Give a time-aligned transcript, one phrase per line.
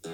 [0.00, 0.08] No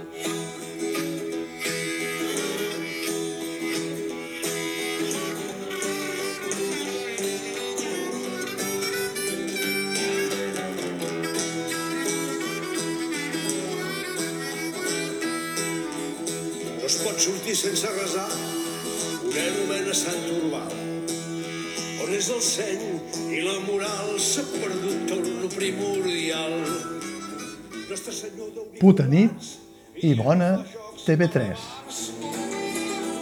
[16.87, 18.27] es pot sortir sense resar.
[19.23, 20.67] Una anomena Sant Urbà.
[22.03, 22.83] On és el seny
[23.31, 26.59] i la moral s'ha perdut tot lo primordial.
[27.87, 28.81] Nostre Senyor d'Oriol...
[28.83, 29.66] Puta nit
[30.03, 30.49] i bona
[31.07, 31.57] TV3.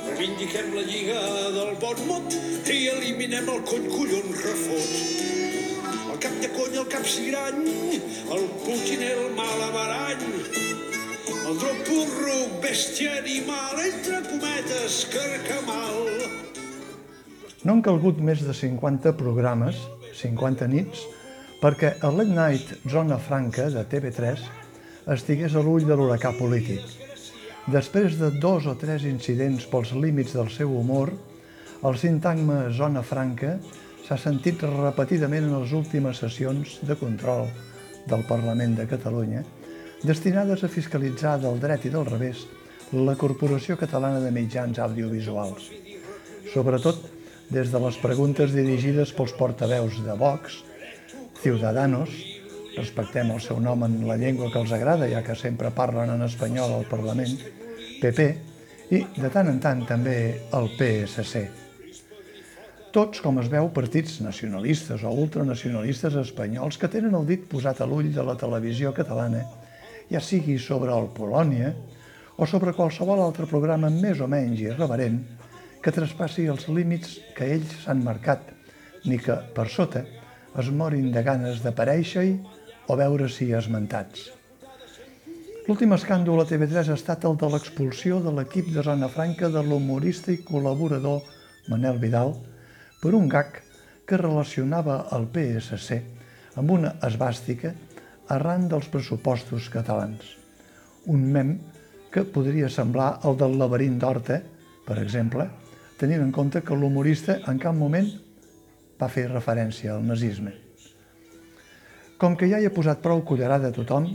[0.09, 1.21] Reivindiquem la lliga
[1.55, 2.35] del bon mot
[2.73, 4.97] i eliminem el cony collons refot.
[6.11, 7.61] El cap de cony, el cap cigrany,
[8.35, 10.25] el putiner, el malabarany,
[11.45, 16.03] el drop porruc, bèstia animal, entre cometes, carcamal.
[17.63, 19.79] No han calgut més de 50 programes,
[20.19, 21.07] 50 nits,
[21.63, 24.64] perquè el Late Night Zona Franca de TV3
[25.11, 26.81] estigués a l'ull de l'huracà polític.
[27.69, 31.13] Després de dos o tres incidents pels límits del seu humor,
[31.85, 33.59] el sintagma Zona Franca
[34.07, 37.49] s'ha sentit repetidament en les últimes sessions de control
[38.09, 39.45] del Parlament de Catalunya,
[40.05, 42.45] destinades a fiscalitzar del dret i del revés
[42.93, 45.71] la Corporació Catalana de Mitjans Audiovisuals.
[46.53, 47.01] Sobretot
[47.53, 50.63] des de les preguntes dirigides pels portaveus de Vox,
[51.43, 52.34] Ciudadanos,
[52.77, 56.25] respectem el seu nom en la llengua que els agrada, ja que sempre parlen en
[56.27, 57.37] espanyol al Parlament,
[58.01, 58.27] PP,
[58.95, 60.17] i de tant en tant també
[60.55, 61.45] el PSC.
[62.95, 67.89] Tots, com es veu, partits nacionalistes o ultranacionalistes espanyols que tenen el dit posat a
[67.91, 69.43] l'ull de la televisió catalana,
[70.11, 71.73] ja sigui sobre el Polònia
[72.37, 75.23] o sobre qualsevol altre programa més o menys irreverent
[75.83, 78.47] que traspassi els límits que ells s'han marcat,
[79.05, 80.05] ni que, per sota,
[80.61, 82.37] es morin de ganes d'aparèixer-hi
[82.89, 84.31] o veure-s'hi esmentats.
[85.65, 89.63] L'últim escàndol a TV3 ha estat el de l'expulsió de l'equip de Zona Franca de
[89.65, 91.23] l'humorista i col·laborador
[91.73, 92.35] Manel Vidal
[93.01, 93.63] per un gag
[94.05, 96.01] que relacionava el PSC
[96.61, 97.73] amb una esbàstica
[98.35, 100.35] arran dels pressupostos catalans.
[101.09, 101.57] Un mem
[102.13, 104.41] que podria semblar el del laberint d'Horta,
[104.85, 105.49] per exemple,
[105.99, 108.13] tenint en compte que l'humorista en cap moment
[109.01, 110.64] va fer referència al nazisme.
[112.25, 114.07] Com que ja hi ha posat prou cullerada a tothom,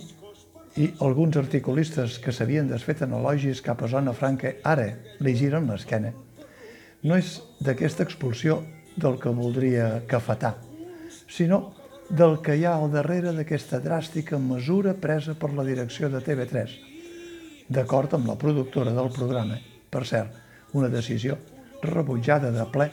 [0.81, 4.87] i alguns articulistes que s'havien desfet en elogis cap a Zona Franca ara
[5.21, 6.09] li giren l'esquena,
[7.05, 8.55] no és d'aquesta expulsió
[8.95, 10.55] del que voldria cafetar,
[11.29, 11.59] sinó
[12.09, 16.73] del que hi ha al darrere d'aquesta dràstica mesura presa per la direcció de TV3,
[17.69, 19.61] d'acord amb la productora del programa,
[19.93, 20.33] per cert,
[20.73, 21.37] una decisió
[21.85, 22.89] rebutjada de ple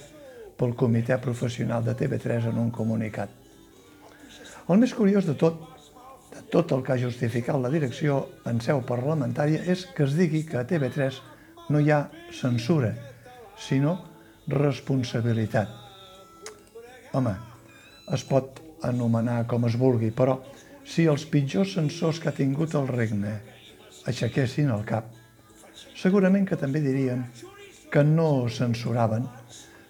[0.61, 3.46] pel comitè professional de TV3 en un comunicat.
[4.67, 5.61] El més curiós de tot,
[6.33, 8.19] de tot el que ha justificat la direcció
[8.51, 11.21] en seu parlamentària, és que es digui que a TV3
[11.71, 12.01] no hi ha
[12.35, 12.91] censura,
[13.55, 13.95] sinó
[14.51, 15.71] responsabilitat.
[17.15, 17.37] Home,
[18.15, 20.41] es pot anomenar com es vulgui, però
[20.87, 23.37] si els pitjors censors que ha tingut el regne
[24.11, 25.15] aixequessin el cap,
[25.95, 27.23] segurament que també dirien
[27.91, 29.31] que no censuraven,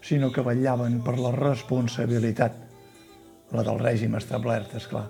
[0.05, 2.66] sinó que vetllaven per la responsabilitat,
[3.53, 5.07] la del règim establert, és clar.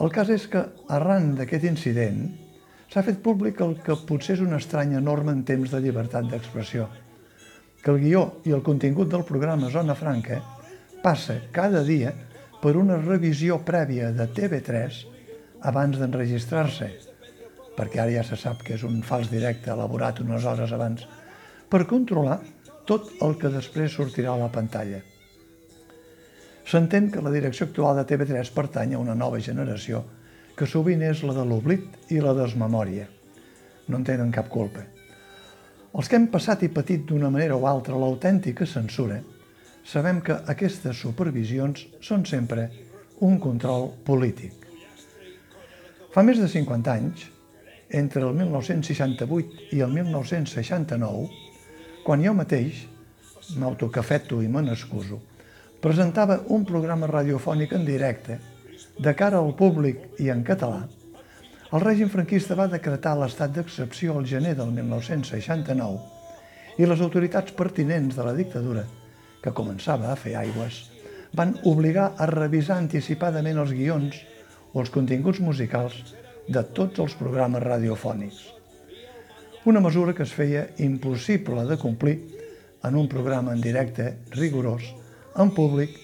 [0.00, 2.22] El cas és que, arran d'aquest incident,
[2.90, 6.88] s'ha fet públic el que potser és una estranya norma en temps de llibertat d'expressió,
[7.82, 10.40] que el guió i el contingut del programa Zona Franca
[11.04, 12.12] passa cada dia
[12.60, 14.98] per una revisió prèvia de TV3
[15.70, 16.90] abans d'enregistrar-se,
[17.76, 21.06] perquè ara ja se sap que és un fals directe elaborat unes hores abans,
[21.70, 22.40] per controlar
[22.88, 25.00] tot el que després sortirà a la pantalla.
[26.70, 30.04] S'entén que la direcció actual de TV3 pertany a una nova generació
[30.54, 33.08] que sovint és la de l'oblit i la desmemòria.
[33.88, 34.84] No en tenen cap culpa.
[35.90, 39.16] Els que hem passat i patit d'una manera o altra l'autèntica censura,
[39.82, 42.68] sabem que aquestes supervisions són sempre
[43.26, 44.54] un control polític.
[46.14, 47.26] Fa més de 50 anys,
[48.02, 51.26] entre el 1968 i el 1969,
[52.06, 52.84] quan jo mateix,
[53.58, 55.18] m'autocafeto i me n'excuso,
[55.80, 58.36] presentava un programa radiofònic en directe
[59.00, 60.84] de cara al públic i en català,
[61.70, 68.16] el règim franquista va decretar l'estat d'excepció al gener del 1969 i les autoritats pertinents
[68.16, 68.84] de la dictadura,
[69.40, 70.90] que començava a fer aigües,
[71.32, 74.18] van obligar a revisar anticipadament els guions
[74.74, 75.94] o els continguts musicals
[76.48, 78.40] de tots els programes radiofònics.
[79.70, 82.18] Una mesura que es feia impossible de complir
[82.82, 84.82] en un programa en directe rigorós,
[85.36, 85.96] en públic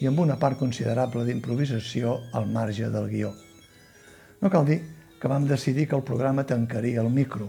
[0.00, 3.32] i amb una part considerable d'improvisació al marge del guió.
[4.40, 4.78] No cal dir
[5.18, 7.48] que vam decidir que el programa tancaria el micro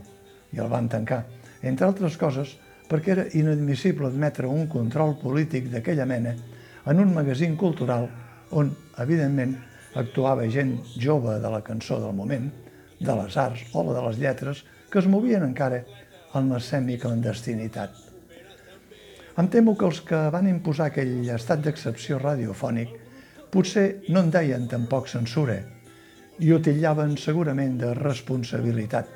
[0.52, 1.26] i el vam tancar,
[1.62, 2.56] entre altres coses
[2.90, 6.34] perquè era inadmissible admetre un control polític d'aquella mena
[6.90, 8.10] en un magazín cultural
[8.50, 9.54] on, evidentment,
[9.94, 12.50] actuava gent jove de la cançó del moment,
[13.00, 15.84] de les arts o la de les lletres, que es movien encara
[16.34, 18.09] en la semiclandestinitat.
[19.40, 22.90] Em temo que els que van imposar aquell estat d'excepció radiofònic
[23.54, 25.56] potser no en deien tampoc censura
[26.44, 29.08] i ho titllaven segurament de responsabilitat.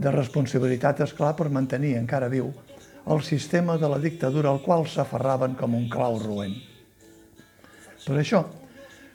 [0.00, 2.48] De responsabilitat, és clar per mantenir encara viu
[3.12, 6.56] el sistema de la dictadura al qual s'aferraven com un clau roent.
[8.06, 8.46] Per això,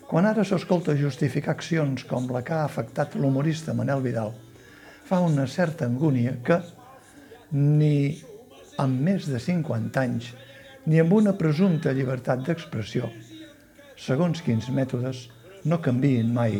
[0.06, 4.36] quan ara s'escolta justificar accions com la que ha afectat l'humorista Manel Vidal,
[5.10, 6.62] fa una certa angúnia que
[7.52, 8.29] ni
[8.80, 10.32] amb més de 50 anys
[10.88, 13.10] ni amb una presumpta llibertat d'expressió,
[14.00, 15.28] segons quins mètodes,
[15.68, 16.56] no canviïn mai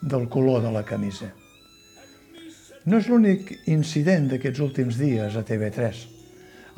[0.00, 1.32] del color de la camisa.
[2.86, 6.02] No és l'únic incident d'aquests últims dies a TV3.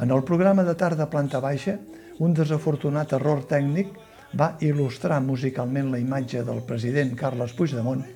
[0.01, 1.77] En el programa de tarda planta baixa,
[2.25, 3.93] un desafortunat error tècnic
[4.41, 8.07] va il·lustrar musicalment la imatge del president Carles Puigdemont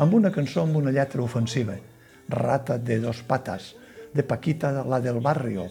[0.00, 1.76] amb una cançó amb una lletra ofensiva,
[2.30, 3.74] Rata de dos patas,
[4.14, 5.66] de Paquita de la del barrio.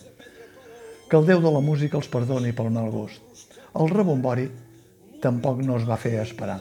[1.10, 3.24] Que el Déu de la música els perdoni pel mal gust.
[3.82, 4.44] El rebombori
[5.24, 6.60] tampoc no es va fer esperar.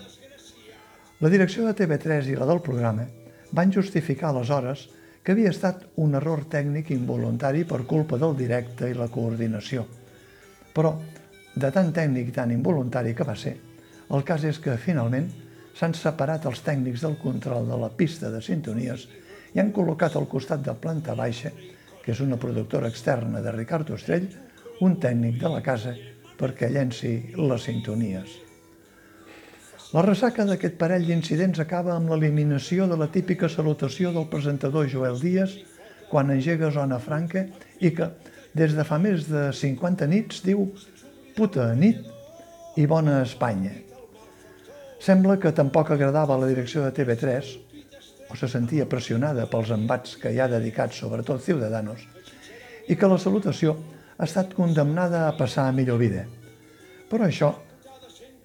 [1.20, 3.04] La direcció de TV3 i la del programa
[3.52, 4.86] van justificar aleshores
[5.20, 9.84] que havia estat un error tècnic involuntari per culpa del directe i la coordinació.
[10.72, 10.94] Però,
[11.52, 13.58] de tan tècnic i tan involuntari que va ser,
[14.08, 15.28] el cas és que, finalment,
[15.76, 19.10] s'han separat els tècnics del control de la pista de sintonies
[19.52, 21.52] i han col·locat al costat de planta baixa,
[22.08, 24.30] que és una productora externa de Ricard Ostrell,
[24.80, 25.90] un tècnic de la casa
[26.38, 28.30] perquè llenci les sintonies.
[29.92, 35.20] La ressaca d'aquest parell d'incidents acaba amb l'eliminació de la típica salutació del presentador Joel
[35.20, 35.58] Díaz
[36.08, 37.44] quan engega Zona Franca
[37.76, 38.08] i que,
[38.56, 40.64] des de fa més de 50 nits, diu
[41.36, 42.00] puta nit
[42.80, 43.74] i bona Espanya.
[44.96, 47.52] Sembla que tampoc agradava a la direcció de TV3
[48.28, 52.04] o se sentia pressionada pels embats que hi ha dedicats sobretot Ciudadanos,
[52.88, 53.76] i que la salutació
[54.18, 56.24] ha estat condemnada a passar a millor vida.
[57.08, 57.52] Però això,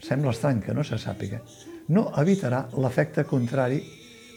[0.04, 1.42] sembla estrany que no se sàpiga,
[1.90, 3.82] no evitarà l'efecte contrari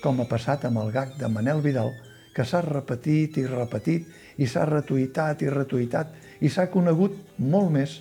[0.02, 1.92] com ha passat amb el gag de Manel Vidal,
[2.34, 8.00] que s'ha repetit i repetit i s'ha retuitat i retuitat i s'ha conegut molt més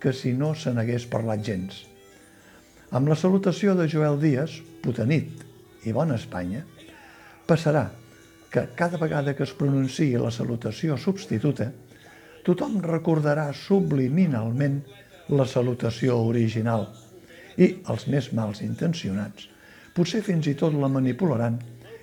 [0.00, 1.84] que si no se n'hagués parlat gens.
[2.90, 5.44] Amb la salutació de Joel Díaz, puta nit
[5.86, 6.64] i bona Espanya,
[7.50, 7.84] passarà
[8.50, 11.70] que cada vegada que es pronunciï la salutació substituta,
[12.46, 14.80] tothom recordarà subliminalment
[15.30, 16.88] la salutació original
[17.60, 19.50] i els més mals intencionats
[19.94, 21.58] potser fins i tot la manipularan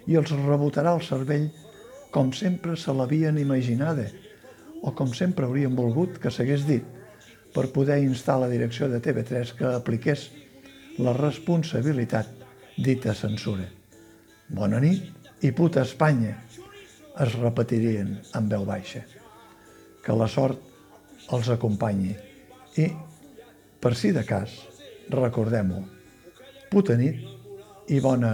[0.07, 1.47] i els rebotarà el cervell
[2.13, 4.07] com sempre se l'havien imaginada
[4.83, 6.85] o com sempre haurien volgut que s'hagués dit
[7.55, 10.29] per poder instar la direcció de TV3 que apliqués
[11.01, 12.29] la responsabilitat
[12.77, 13.65] dita censura.
[14.47, 16.33] Bona nit i puta Espanya
[17.21, 19.03] es repetirien en veu baixa.
[20.03, 20.61] Que la sort
[21.35, 22.13] els acompanyi
[22.79, 22.87] i,
[23.81, 24.53] per si de cas,
[25.13, 25.83] recordem-ho,
[26.71, 28.33] puta nit i bona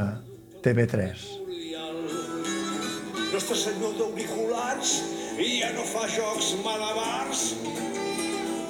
[0.64, 1.26] TV3.
[3.34, 4.94] Nostre senyor d'auriculars
[5.64, 7.42] ja no fa jocs malabars.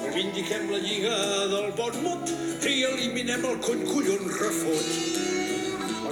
[0.06, 1.18] Reivindiquem la lliga
[1.52, 5.33] del bon mot i eliminem el cony collon refot.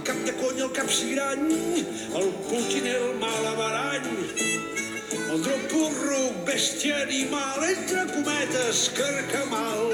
[0.03, 1.51] Cap de cony, el capsigrany,
[2.19, 4.09] el putin, el malabarany,
[5.31, 9.93] el drop porruc, bèstia animal, entre cometes, carcamal,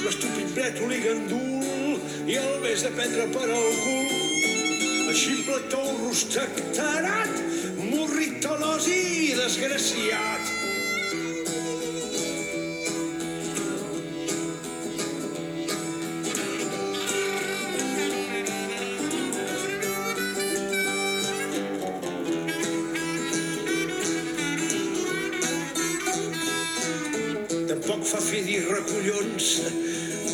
[0.00, 4.16] l'estúpid brètol i gandul i el més de prendre per al cul,
[5.10, 7.36] el ximpletó rostectarat,
[7.84, 10.49] morritolós i desgraciat.
[28.00, 29.46] Tampoc fa fi dir recollons,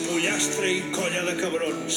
[0.06, 1.96] pollastre i colla de cabrons.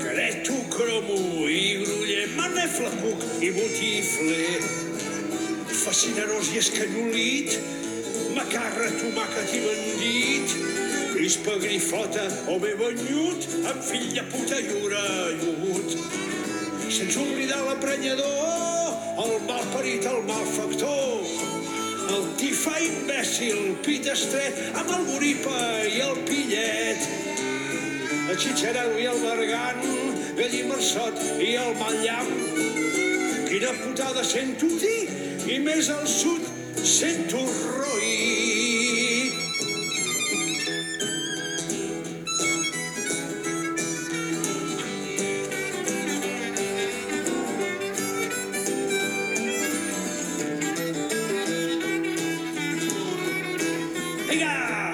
[0.00, 4.66] Careto, cromo i gruller, maneflacuc i botifler.
[5.84, 7.54] Fascinerós i escanyolit,
[8.34, 10.56] macarra, tomàquet i bandit.
[11.12, 15.98] Crispa, grifota o bé banyut, amb fill de puta i orellut.
[16.88, 21.23] Sense oblidar l'aprenyador, el malparit, el malfactor,
[22.12, 27.06] el tifa imbècil, pit estret, amb el boripa i el pillet,
[28.28, 29.84] el xitxarel i el bergant,
[30.38, 32.32] Gallimarsot i el Mallam.
[33.48, 35.06] Quina putada sento dir,
[35.46, 36.50] i més al sud
[36.82, 37.44] sento
[37.78, 38.53] roí.
[54.34, 54.90] Vinga!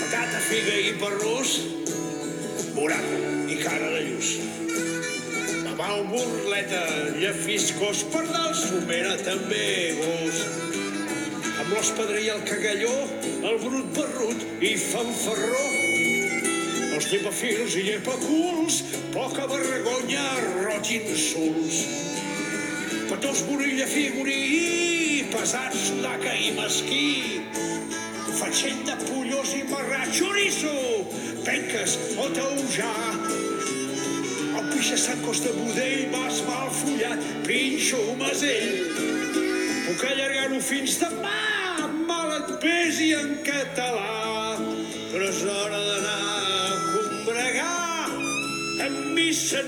[0.00, 1.50] Patata, figa i perrús,
[2.74, 4.30] morata i cara de lluç.
[5.62, 6.80] Mamau, burleta,
[7.20, 10.42] llefiscos, pardal, somera, també gos.
[11.52, 12.96] Amb l'hospedre i el cagalló,
[13.46, 15.62] el brut barrut i fanfarró.
[16.98, 18.82] Els llepafils i llepaculs,
[19.14, 20.26] poca vergonya,
[20.64, 21.84] roig insults.
[23.06, 27.12] Petós, borilla, figurí, pesat, sudaca i mesquí.
[28.32, 30.72] Fatxenda, pollós i marrà, xoriço,
[31.44, 32.92] penques o taujà.
[34.56, 38.72] El pixa Sant Costa Budell, vas mal follat, pinxo, masell.
[39.86, 41.36] Puc allargar-ho fins demà,
[42.08, 44.56] mal et pesi en català.
[45.12, 48.08] Però és hora d'anar a combregar.
[48.88, 49.60] Amb missa